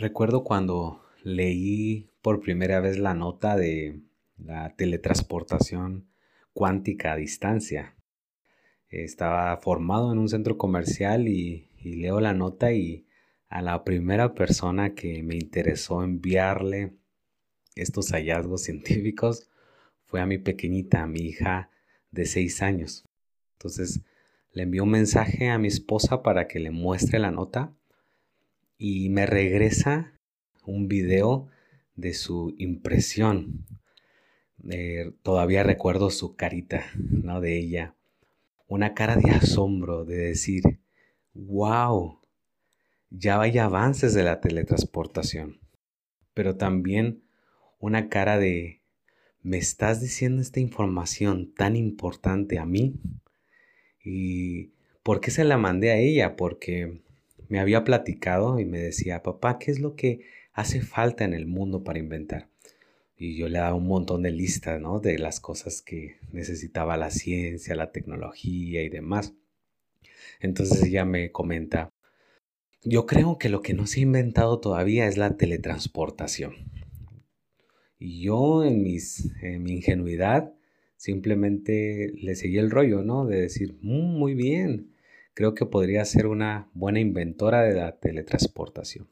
[0.00, 4.00] Recuerdo cuando leí por primera vez la nota de
[4.38, 6.08] la teletransportación
[6.54, 7.96] cuántica a distancia.
[8.88, 13.04] Estaba formado en un centro comercial y, leo la nota y
[13.50, 16.94] a la primera persona que me interesó enviarle
[17.74, 19.50] estos hallazgos científicos
[20.06, 21.68] fue a mi pequeñita, a mi hija
[22.10, 23.04] de seis años.
[23.52, 24.00] Entonces
[24.52, 27.74] le envió un mensaje a mi esposa para que le muestre la nota
[28.80, 30.18] y me regresa
[30.64, 31.48] un video
[31.96, 33.66] de su impresión.
[34.70, 37.42] Eh, todavía recuerdo su carita, ¿no?
[37.42, 37.94] De ella.
[38.68, 40.62] Una cara de asombro, de decir,
[41.34, 42.20] wow,
[43.10, 45.60] ya hay avances de la teletransportación.
[46.32, 47.22] Pero también
[47.80, 48.80] una cara de,
[49.42, 52.94] ¿me estás diciendo esta información tan importante a mí?
[54.02, 54.70] ¿Y
[55.02, 56.34] por qué se la mandé a ella?
[56.34, 57.02] Porque
[57.50, 60.20] me había platicado y me decía, papá, ¿qué es lo que
[60.52, 62.48] hace falta en el mundo para inventar?
[63.16, 65.00] Y yo le daba un montón de listas, ¿no?
[65.00, 69.34] De las cosas que necesitaba la ciencia, la tecnología y demás.
[70.38, 71.90] Entonces ella me comenta,
[72.84, 76.54] yo creo que lo que no se ha inventado todavía es la teletransportación.
[77.98, 80.54] Y yo en, mis, en mi ingenuidad
[80.96, 83.26] simplemente le seguí el rollo, ¿no?
[83.26, 84.92] De decir, mm, muy bien,
[85.40, 89.08] Creo que podría ser una buena inventora de la teletransportación.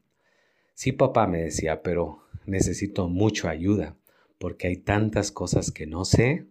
[0.75, 3.97] Sí, papá me decía, pero necesito mucha ayuda
[4.37, 6.45] porque hay tantas cosas que no sé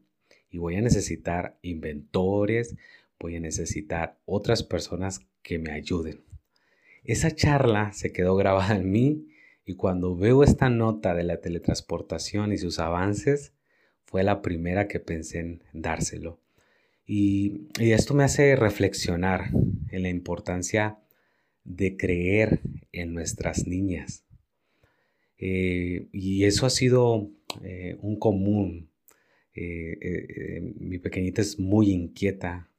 [0.51, 2.75] y voy a necesitar inventores,
[3.21, 6.25] voy a necesitar otras personas que me ayuden.
[7.05, 9.29] Esa charla se quedó grabada en mí
[9.65, 13.53] y cuando veo esta nota de la teletransportación y sus avances,
[14.06, 16.41] fue la primera que pensé en dárselo.
[17.11, 19.51] Y, esto me hace reflexionar
[19.91, 20.98] en la importancia
[21.65, 22.61] de creer
[22.92, 24.27] en nuestras niñas.
[25.39, 27.31] Eh, y eso ha sido
[27.62, 28.91] eh, un común.
[29.55, 32.71] Eh, mi pequeñita es muy inquieta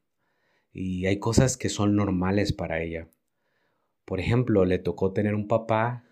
[0.72, 3.08] y hay cosas que son normales para ella.
[4.04, 6.04] Por ejemplo, le tocó tener un papá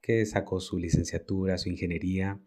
[0.00, 2.40] que sacó su licenciatura, su ingeniería,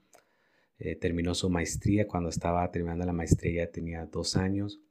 [1.01, 2.07] terminó su maestría.
[2.07, 4.81] Cuando estaba terminando la maestría tenía dos años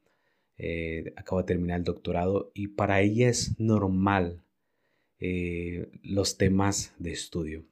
[0.59, 4.43] eh, acaba de terminar el doctorado y para ella es normal
[5.19, 7.65] eh, los temas de estudio.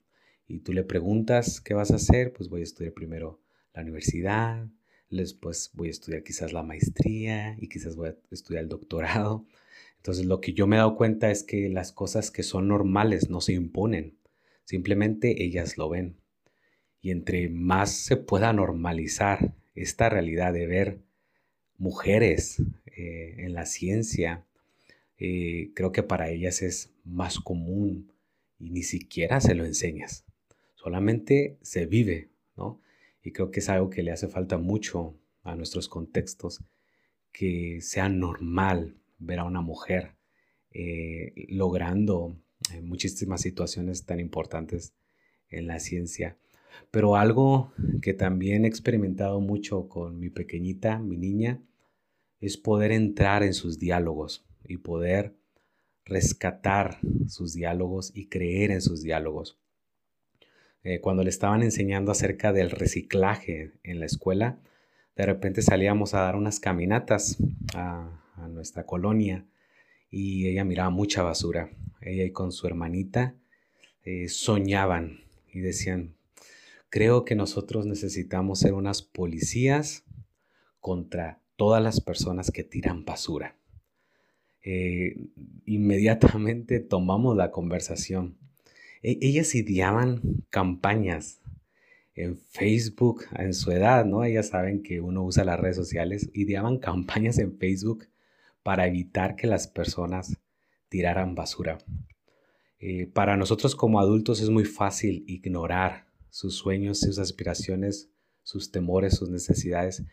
[0.47, 3.41] Y tú le preguntas qué vas a hacer, pues voy a estudiar primero
[3.73, 4.67] la universidad,
[5.11, 9.47] después voy a estudiar quizás la maestría y quizás voy a estudiar el doctorado.
[9.97, 13.31] Entonces lo que yo me he dado cuenta es que las cosas que son normales
[13.31, 14.19] no se imponen,
[14.65, 16.17] simplemente ellas lo ven.
[17.01, 21.04] Y entre más se pueda normalizar esta realidad de ver
[21.85, 24.47] mujeres eh, en la ciencia,
[25.19, 28.11] eh, creo que para ellas es más común
[28.59, 30.25] y ni siquiera se lo enseñas,
[30.77, 32.81] solamente se vive, ¿no?
[33.23, 36.65] Y creo que es algo que le hace falta mucho a nuestros contextos,
[37.33, 40.17] que sea normal ver a una mujer
[40.71, 42.35] eh, logrando
[42.83, 44.95] muchísimas situaciones tan importantes
[45.51, 46.39] en la ciencia.
[46.91, 51.61] Pero algo que también he experimentado mucho con mi pequeñita, mi niña,
[52.41, 55.35] es poder entrar en sus diálogos y poder
[56.05, 59.59] rescatar sus diálogos y creer en sus diálogos.
[60.83, 64.61] Eh, cuando le estaban enseñando acerca del reciclaje en la escuela,
[65.17, 67.39] de repente salíamos a dar unas caminatas
[67.75, 69.47] a, nuestra colonia
[70.11, 71.71] y ella miraba mucha basura.
[72.03, 73.35] Ella y con su hermanita
[74.03, 76.15] eh, soñaban y decían,
[76.91, 80.05] creo que nosotros necesitamos ser unas policías
[80.79, 83.57] contra todas las personas que tiran basura.
[84.63, 85.17] Eh,
[85.67, 88.39] inmediatamente tomamos la conversación.
[89.03, 90.21] E, ellas ideaban
[90.51, 91.41] campañas
[92.15, 94.25] en Facebook en su edad, ¿no?
[94.25, 98.07] Ellas saben que uno usa las redes sociales, ideaban campañas en Facebook
[98.63, 100.39] para evitar que las personas
[100.89, 101.79] tiraran basura.
[102.79, 108.11] Eh, para nosotros como adultos es muy fácil ignorar sus sueños, sus aspiraciones,
[108.43, 110.05] sus temores, sus necesidades,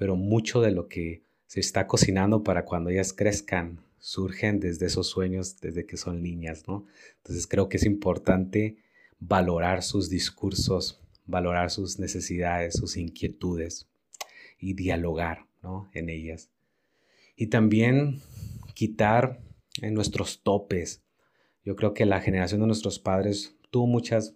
[0.00, 5.08] pero mucho de lo que se está cocinando para cuando ellas crezcan surgen desde esos
[5.08, 6.86] sueños, desde que son niñas, ¿no?
[7.18, 8.78] Entonces creo que es importante
[9.18, 13.90] valorar sus discursos, valorar sus necesidades, sus inquietudes
[14.58, 15.90] y dialogar, ¿no?
[15.92, 16.48] En ellas.
[17.36, 18.22] Y también
[18.72, 19.42] quitar
[19.82, 21.02] en nuestros topes.
[21.62, 24.34] Yo creo que la generación de nuestros padres tuvo muchas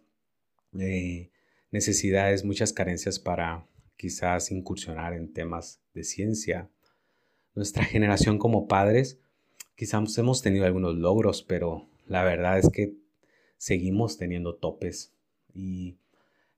[0.78, 1.31] eh,
[1.70, 6.70] necesidades, muchas carencias para quizás incursionar en temas de ciencia.
[7.55, 9.19] Nuestra generación como padres,
[9.76, 12.94] quizás hemos tenido algunos logros, pero la verdad es que
[13.56, 15.12] seguimos teniendo topes
[15.55, 15.96] y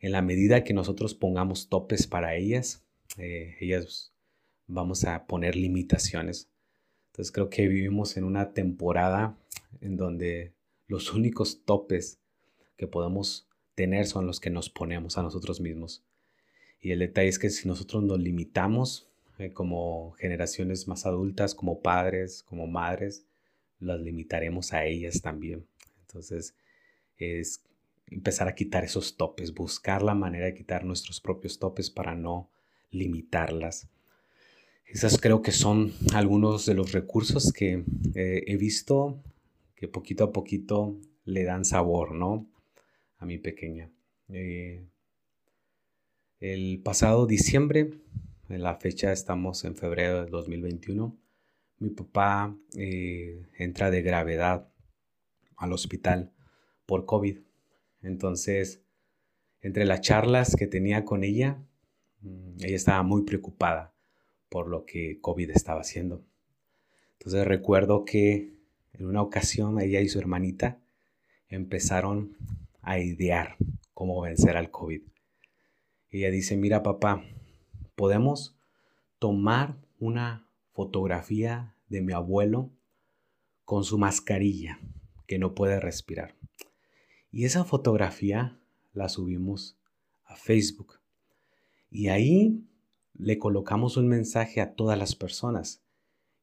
[0.01, 2.85] en la medida que nosotros pongamos topes para ellas,
[3.19, 4.13] eh, ellas
[4.67, 6.51] vamos a poner limitaciones.
[7.09, 9.39] Entonces creo que vivimos en una temporada
[9.81, 10.55] en donde
[10.87, 12.21] los únicos topes
[12.77, 16.05] que podemos tener son los que nos ponemos a nosotros mismos.
[16.81, 19.09] Y el detalle es que si nosotros nos limitamos
[19.39, 23.27] eh, como generaciones más adultas, como padres, como madres,
[23.81, 25.67] las limitaremos a ellas también.
[26.01, 26.55] Entonces
[27.19, 27.63] es
[28.07, 32.49] empezar a quitar esos topes, buscar la manera de quitar nuestros propios topes para no
[32.91, 33.89] limitarlas.
[34.87, 37.85] Esas creo que son algunos de los recursos que
[38.15, 39.21] eh, he visto
[39.75, 42.47] que poquito a poquito le dan sabor, ¿no?
[43.19, 43.91] A mi pequeña.
[44.29, 44.85] Eh,
[46.41, 47.95] el pasado diciembre,
[48.49, 51.17] en la fecha estamos en febrero de 2021,
[51.79, 54.69] mi papá eh, entra de gravedad
[55.57, 56.33] al hospital
[56.87, 57.39] por COVID.
[58.03, 58.83] Entonces,
[59.61, 61.63] entre las charlas que tenía con ella,
[62.21, 63.95] mm, ella estaba muy preocupada
[64.49, 66.25] por lo que COVID estaba haciendo.
[67.19, 68.55] Entonces recuerdo que
[68.93, 70.81] en una ocasión ella y su hermanita
[71.49, 72.37] empezaron
[72.81, 73.57] a idear
[73.93, 75.03] cómo vencer al COVID.
[76.11, 77.25] Ella dice, mira papá,
[77.95, 78.57] podemos
[79.19, 82.71] tomar una fotografía de mi abuelo
[83.65, 84.79] con su mascarilla
[85.27, 86.37] que no puede respirar.
[87.31, 88.59] Y esa fotografía
[88.93, 89.79] la subimos
[90.25, 91.01] a Facebook.
[91.91, 92.65] Y ahí
[93.15, 95.83] le colocamos un mensaje a todas las personas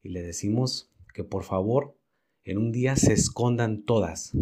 [0.01, 1.95] y le decimos que por favor
[2.43, 4.35] en un día se escondan todas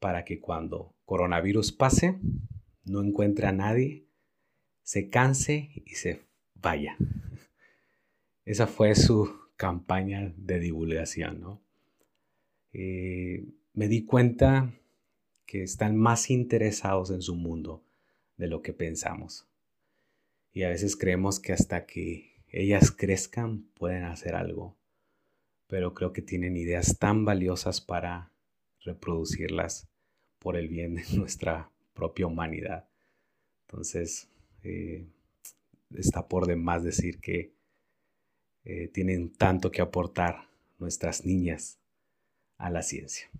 [0.00, 2.18] para que cuando coronavirus pase
[2.84, 4.06] no encuentre a nadie,
[4.82, 6.22] se canse y se
[6.54, 6.96] vaya.
[8.44, 11.62] Esa fue su campaña de divulgación, ¿no?
[12.72, 13.44] Eh,
[13.74, 14.72] me di cuenta
[15.46, 17.84] que están más interesados en su mundo
[18.36, 19.46] de lo que pensamos.
[20.52, 24.76] Y a veces creemos que hasta que ellas crezcan pueden hacer algo.
[25.66, 28.30] Pero creo que tienen ideas tan valiosas para
[28.80, 29.88] reproducirlas
[30.38, 32.88] por el bien de nuestra propia humanidad.
[33.66, 34.28] Entonces,
[34.62, 35.06] eh,
[35.90, 37.52] está por demás decir que
[38.64, 40.48] eh, tienen tanto que aportar
[40.78, 41.78] nuestras niñas
[42.58, 43.30] a la ciencia.